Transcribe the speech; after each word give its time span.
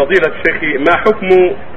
فضيلة 0.00 0.36
الشيخ 0.36 0.80
ما 0.88 0.96
حكم 0.96 1.28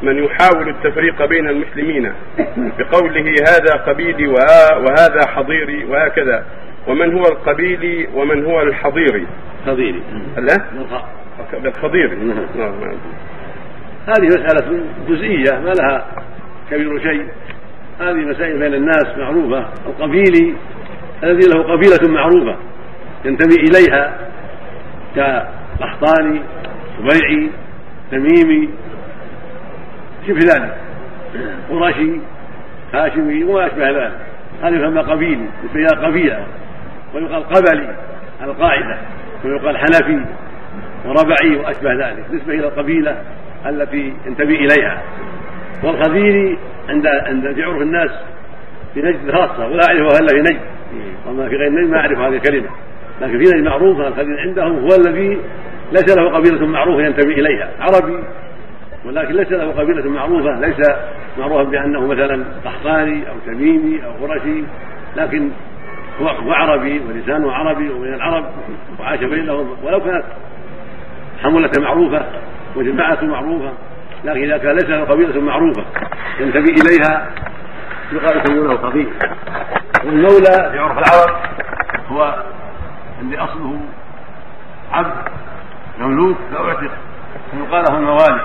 من 0.03 0.23
يحاول 0.23 0.69
التفريق 0.69 1.25
بين 1.25 1.49
المسلمين؟ 1.49 2.13
بقوله 2.57 3.35
هذا 3.49 3.83
قبيلي 3.87 4.27
وهذا 4.27 5.27
حضيري 5.27 5.85
وهكذا. 5.85 6.45
ومن 6.87 7.13
هو 7.13 7.21
القبيلي 7.21 8.07
ومن 8.13 8.45
هو 8.45 8.61
الحضيري؟ 8.61 9.27
حضيري 9.67 10.03
لا؟ 10.37 10.57
نعم. 10.73 11.01
نعم. 12.55 12.97
هذه 14.07 14.25
مسألة 14.27 14.83
جزئية 15.09 15.59
ما 15.59 15.73
لها 15.81 16.05
كبير 16.71 16.99
شيء. 16.99 17.27
هذه 17.99 18.13
مسائل 18.13 18.59
بين 18.59 18.73
الناس 18.73 19.17
معروفة. 19.17 19.65
القبيلي 19.87 20.53
الذي 21.23 21.47
له 21.47 21.63
قبيلة 21.63 22.13
معروفة 22.13 22.57
ينتمي 23.25 23.55
إليها 23.55 24.17
كقحطاني 25.15 26.41
سبيعي. 26.97 27.49
تميمي 28.13 28.69
شبه 30.27 30.39
ذلك 30.39 30.77
قرشي 31.69 32.19
هاشمي 32.93 33.43
وما 33.43 33.67
أشبه 33.67 33.89
ذلك. 33.89 34.19
هذا 34.63 34.75
يسمى 34.75 35.01
قبيلي 35.01 35.47
يسمى 35.63 36.05
قبيلة 36.05 36.45
ويقال 37.13 37.43
قبلي 37.43 37.95
القاعدة 38.43 38.97
ويقال 39.45 39.77
حنفي 39.77 40.25
وربعي 41.05 41.55
وأشبه 41.55 41.93
ذلك. 41.93 42.25
نسبة 42.31 42.53
إلى 42.53 42.67
القبيلة 42.67 43.21
التي 43.65 44.13
ينتمي 44.25 44.55
إليها. 44.55 45.01
والخزيري 45.83 46.57
عند 46.89 47.07
عند 47.07 47.53
في 47.53 47.63
عرف 47.63 47.81
الناس 47.81 48.11
في 48.93 49.01
نجد 49.01 49.31
خاصة 49.31 49.67
ولا 49.67 49.87
أعرفها 49.87 50.19
إلا 50.19 50.27
في 50.27 50.41
نجد. 50.41 50.61
وما 51.27 51.49
في 51.49 51.55
غير 51.55 51.71
نجد 51.71 51.89
ما 51.89 51.99
أعرف 51.99 52.19
هذه 52.19 52.35
الكلمة. 52.35 52.69
لكن 53.21 53.31
في 53.31 53.43
نجد 53.43 53.63
معروفة 53.63 54.07
الخزيري 54.07 54.41
عندهم 54.41 54.79
هو 54.79 54.89
الذي 55.05 55.39
ليس 55.91 56.17
له 56.17 56.29
قبيلة 56.37 56.65
معروفة 56.65 57.01
ينتمي 57.01 57.33
إليها 57.33 57.69
عربي 57.79 58.23
ولكن 59.05 59.33
ليس 59.33 59.51
له 59.51 59.71
قبيلة 59.71 60.09
معروفة 60.09 60.59
ليس 60.59 60.77
معروفا 61.39 61.63
بأنه 61.63 62.07
مثلا 62.07 62.45
قحطاني 62.65 63.29
أو 63.29 63.35
تميمي 63.45 64.05
أو 64.05 64.11
قرشي 64.11 64.63
لكن 65.15 65.49
هو 66.21 66.51
عربي 66.51 67.01
ولسانه 67.07 67.51
عربي 67.51 67.89
ومن 67.89 68.13
العرب 68.13 68.45
وعاش 68.99 69.19
بينهم 69.19 69.75
ولو 69.83 69.99
كانت 69.99 70.23
حمولة 71.43 71.71
معروفة 71.79 72.25
وجماعة 72.75 73.19
معروفة 73.21 73.73
لكن 74.25 74.43
إذا 74.43 74.57
كان 74.57 74.75
ليس 74.75 74.89
له 74.89 75.03
قبيلة 75.03 75.41
معروفة 75.41 75.83
ينتمي 76.39 76.71
إليها 76.71 77.29
يقال 78.11 78.37
يسمونه 78.37 78.73
قبيل 78.73 79.07
والمولى 80.05 80.71
في 80.71 80.79
عرف 80.79 80.97
العرب 80.97 81.39
هو 82.11 82.43
الذي 83.21 83.37
أصله 83.37 83.79
عبد 84.91 85.15
مملوك 86.03 86.37
فأعتق 86.53 86.91
فيقال 87.51 87.83
له 87.83 87.97
الموالي 87.97 88.41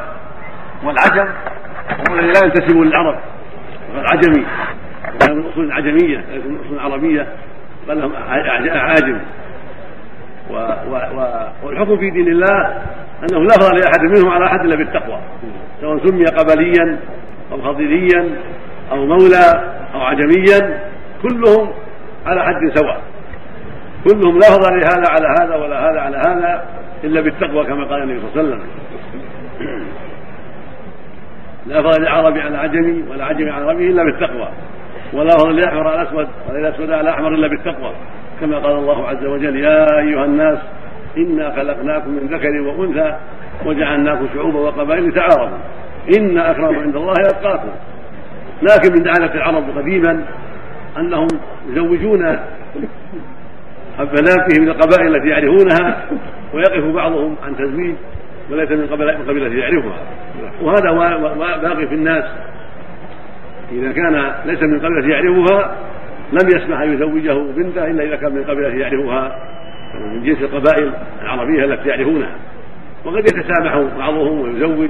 والعجم 0.85 1.29
هو 2.11 2.15
الذي 2.15 2.27
لا 2.27 2.45
ينتسب 2.45 2.77
للعرب. 2.77 3.19
العجمي 3.95 4.47
كان 5.21 5.37
من 5.37 5.47
اصول 5.47 5.73
عجمية 5.73 6.19
ليس 6.19 6.45
من 6.45 6.59
اصول 6.67 6.79
عربية 6.79 7.27
قال 7.89 8.01
لهم 8.01 8.13
عاجم. 8.67 9.21
و 10.51 10.55
و 10.55 11.23
والحكم 11.63 11.97
في 11.97 12.11
دين 12.11 12.29
الله 12.29 12.83
أنه 13.23 13.43
لا 13.43 13.55
فضل 13.61 13.77
لأحد 13.77 14.01
منهم 14.01 14.31
على 14.33 14.47
أحد 14.47 14.61
إلا 14.61 14.77
بالتقوى. 14.77 15.21
سواء 15.81 16.07
سمي 16.07 16.25
قبليا 16.25 16.99
أو 17.53 17.63
خضريا 17.63 18.29
أو 18.93 19.07
مولى 19.07 19.75
أو 19.95 20.01
عجميا 20.01 20.81
كلهم 21.23 21.73
على 22.27 22.43
حد 22.43 22.79
سواء. 22.79 23.03
كلهم 24.05 24.39
لا 24.39 24.47
فضل 24.47 24.81
لهذا 24.81 25.05
على 25.09 25.29
هذا 25.41 25.57
ولا 25.57 25.91
هذا 25.91 26.01
على 26.01 26.17
هذا. 26.17 26.65
إلا 27.05 27.21
بالتقوى 27.21 27.65
كما 27.65 27.85
قال 27.85 28.03
النبي 28.03 28.21
صلى 28.21 28.41
الله 28.41 28.55
عليه 28.55 28.65
وسلم. 28.65 28.67
لا 31.67 31.83
فضل 31.83 32.03
للعربي 32.03 32.41
على 32.41 32.59
عجمي 32.59 33.05
ولا 33.11 33.25
عجمي 33.25 33.51
على 33.51 33.65
عربي 33.65 33.91
إلا 33.91 34.03
بالتقوى. 34.05 34.49
ولا 35.13 35.31
فضل 35.31 35.53
للاحمر 35.53 35.89
على 35.89 36.03
الأسود 36.03 36.29
ولا 36.49 36.59
الاسود 36.59 36.91
على 36.91 37.01
الأحمر 37.01 37.35
إلا 37.35 37.49
بالتقوى. 37.49 37.93
كما 38.41 38.59
قال 38.59 38.73
الله 38.73 39.09
عز 39.09 39.25
وجل 39.25 39.57
يا 39.57 39.99
أيها 39.99 40.25
الناس 40.25 40.59
إنا 41.17 41.57
خلقناكم 41.57 42.11
من 42.11 42.29
ذكر 42.33 42.61
وأنثى 42.61 43.17
وجعلناكم 43.67 44.27
شعوبا 44.35 44.59
وقبائل 44.59 45.09
لتعارفوا. 45.09 45.59
إن 46.19 46.39
أكرمكم 46.39 46.81
عند 46.81 46.97
الله 46.97 47.15
يتقاكم 47.21 47.69
لكن 48.63 48.93
من 49.01 49.09
عاده 49.09 49.35
العرب 49.35 49.79
قديما 49.79 50.25
أنهم 50.99 51.29
يزوجون 51.69 52.39
بناتهم 53.99 54.61
من 54.61 54.69
القبائل 54.69 55.17
التي 55.17 55.29
يعرفونها 55.29 56.05
ويقف 56.55 56.85
بعضهم 56.95 57.37
عن 57.47 57.57
تزويج 57.57 57.95
وليس 58.51 58.71
من 58.71 58.87
قبيلة 59.29 59.55
يعرفها. 59.55 59.99
وهذا 60.63 60.93
باقي 61.63 61.87
في 61.87 61.95
الناس. 61.95 62.25
إذا 63.73 63.93
كان 63.93 64.33
ليس 64.45 64.63
من 64.63 64.81
قبيلة 64.81 65.09
يعرفها 65.09 65.77
لم 66.33 66.49
يسمح 66.57 66.81
أن 66.81 66.95
يزوجه 66.95 67.53
بنته 67.53 67.87
إلا 67.87 68.05
إذا 68.05 68.17
كان 68.17 68.35
من 68.35 68.45
قبيلة 68.45 68.69
يعرفها. 68.69 69.39
من 69.95 70.23
جنس 70.23 70.43
القبائل 70.43 70.93
العربية 71.23 71.65
التي 71.65 71.89
يعرفونها. 71.89 72.35
وقد 73.05 73.19
يتسامح 73.19 73.79
بعضهم 73.99 74.41
ويزوج 74.41 74.89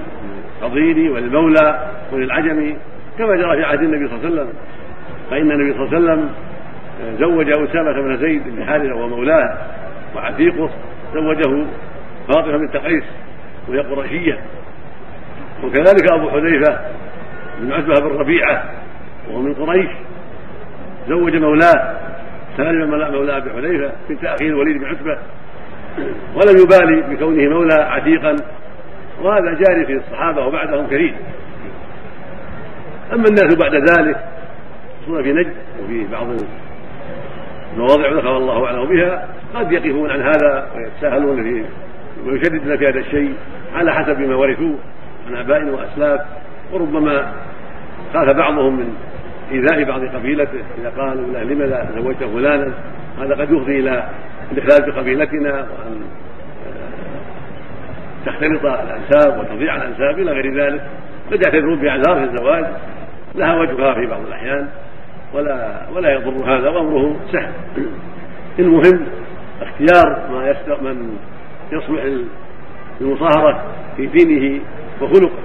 للفضيل 0.62 1.10
وللمولى 1.10 1.90
وللعجمي 2.12 2.76
كما 3.18 3.36
جرى 3.36 3.56
في 3.56 3.64
عهد 3.64 3.82
النبي 3.82 4.08
صلى 4.08 4.16
الله 4.16 4.26
عليه 4.26 4.40
وسلم. 4.40 4.52
فإن 5.30 5.52
النبي 5.52 5.72
صلى 5.72 5.98
الله 5.98 6.10
عليه 6.10 6.22
وسلم 6.22 6.30
زوج 7.18 7.50
أسامة 7.50 7.92
بن 7.92 8.16
زيد 8.16 8.42
بن 8.56 8.64
حارثة 8.64 8.94
ومولاه 8.94 9.58
وعتيقه 10.16 10.70
زوجه 11.14 11.66
فاطمة 12.28 12.56
بنت 12.56 12.76
قيس 12.76 13.04
وهي 13.68 13.78
قرشية 13.78 14.38
وكذلك 15.64 16.12
أبو 16.12 16.30
حذيفة 16.30 16.80
بن 17.60 17.72
عتبة 17.72 18.00
بن 18.00 18.18
ربيعة 18.18 18.64
وهو 19.28 19.40
من 19.40 19.54
قريش. 19.54 19.90
زوج 21.08 21.36
مولاه 21.36 21.96
سالم 22.56 22.90
مولى 22.90 23.36
أبي 23.36 23.50
حذيفة 23.50 23.92
بنت 24.08 24.24
أخيه 24.24 24.46
الوليد 24.48 24.78
بن 24.78 24.86
عتبة. 24.86 25.18
ولم 26.34 26.56
يبالي 26.62 27.14
بكونه 27.14 27.48
مولى 27.48 27.74
عتيقا. 27.74 28.36
وهذا 29.22 29.58
جاري 29.66 29.86
في 29.86 29.92
الصحابة 29.92 30.46
وبعدهم 30.46 30.86
كثير 30.86 31.14
أما 33.12 33.24
الناس 33.28 33.56
بعد 33.56 33.74
ذلك 33.74 34.24
خصوصا 35.02 35.22
في 35.22 35.32
نجد 35.32 35.54
وفي 35.82 36.06
بعض 36.12 36.26
المواضع 37.72 38.12
ذكر 38.12 38.36
الله 38.36 38.66
أعلم 38.66 38.84
بها. 38.84 39.28
قد 39.54 39.72
يقفون 39.72 40.10
عن 40.10 40.20
هذا 40.20 40.70
ويتساهلون 40.76 41.42
في 41.42 41.64
ويشددون 42.26 42.76
في 42.76 42.88
هذا 42.88 42.98
الشيء 42.98 43.34
على 43.74 43.92
حسب 43.92 44.20
ما 44.20 44.36
ورثوه 44.36 44.74
عن 45.28 45.36
آباء 45.36 45.64
واسلاف 45.64 46.20
وربما 46.72 47.32
خاف 48.14 48.36
بعضهم 48.36 48.76
من 48.76 48.94
إيذاء 49.52 49.84
بعض 49.84 50.04
قبيلته. 50.04 50.60
إذا 50.80 50.92
قالوا 50.98 51.32
له 51.32 51.42
لم 51.42 51.62
لا 51.62 51.86
زوجت 51.96 52.24
فلانا؟ 52.24 52.72
هذا 53.20 53.34
قد 53.34 53.50
يفضي 53.52 53.78
إلى 53.78 54.08
الاخلال 54.52 54.92
بقبيلتنا 54.92 55.52
وأن 55.52 56.02
تختلط 58.26 58.64
الأنساب 58.64 59.38
وتضيع 59.38 59.76
الأنساب 59.76 60.18
إلى 60.18 60.32
غير 60.32 60.64
ذلك. 60.64 60.82
قد 61.32 61.46
يعتذرون 61.46 61.78
باعذار 61.78 62.16
في 62.16 62.24
الزواج. 62.24 62.64
لها 63.34 63.54
وجهها 63.54 63.94
في 63.94 64.06
بعض 64.06 64.20
الأحيان. 64.26 64.68
ولا 65.34 65.80
ولا 65.94 66.12
يضر 66.12 66.56
هذا. 66.56 66.68
وأمره 66.68 67.16
سهل. 67.32 67.52
المهم 68.58 69.06
اختيار 69.80 70.30
ما 70.30 70.56
من 70.82 71.16
يصلح 71.72 72.02
للمصاهرة 73.00 73.64
في 73.96 74.06
دينه 74.06 74.60
وخلقه. 75.00 75.38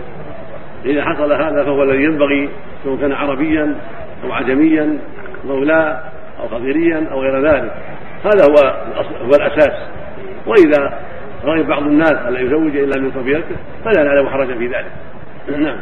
إذا 0.86 1.04
حصل 1.04 1.34
هذا 1.34 1.64
فهو 1.64 1.84
الذي 1.84 2.04
ينبغي 2.04 2.50
سواء 2.84 2.98
كان 2.98 3.12
عربيا 3.12 3.76
أو 4.24 4.32
عجميا 4.32 5.00
مولاه 5.46 6.00
أو 6.40 6.48
خضيريا 6.48 7.08
أو 7.12 7.22
غير 7.22 7.48
ذلك. 7.48 7.74
هذا 8.26 8.44
هو 8.50 8.86
هو 9.26 9.30
الأساس. 9.30 9.90
وإذا 10.48 11.00
رغب 11.46 11.68
بعض 11.68 11.84
الناس 11.84 12.12
ألا 12.12 12.40
يزوج 12.40 12.78
إلا 12.78 13.02
من 13.02 13.12
قبيلته 13.12 13.56
فلا 13.86 14.04
نعلم 14.04 14.30
حرجا 14.30 14.56
في 14.56 14.68
ذلك. 14.68 14.92
نعم. 15.66 15.78